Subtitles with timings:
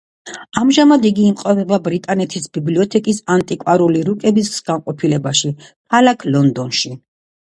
[0.59, 6.93] ამჟამად იგი იმყოფება ბრიტანეთის ბიბლიოთეკის ანტიკვარული რუკების განყოფილებაში ქალაქ ლონდონში.